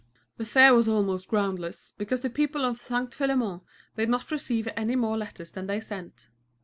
The 0.37 0.45
fear 0.47 0.73
was 0.73 0.87
almost 0.87 1.27
groundless, 1.27 1.93
because 1.95 2.21
the 2.21 2.29
people 2.31 2.65
of 2.65 2.81
St. 2.81 3.11
Philémon 3.11 3.61
did 3.95 4.09
not 4.09 4.31
receive 4.31 4.67
any 4.75 4.95
more 4.95 5.15
letters 5.15 5.51
than 5.51 5.67
they 5.67 5.79
sent. 5.79 6.27